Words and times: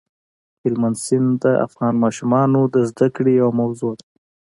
هلمند 0.63 0.97
سیند 1.05 1.31
د 1.43 1.45
افغان 1.67 1.93
ماشومانو 2.03 2.61
د 2.73 2.75
زده 2.89 3.07
کړې 3.15 3.31
یوه 3.41 3.53
موضوع 3.61 3.93
ده. 3.99 4.05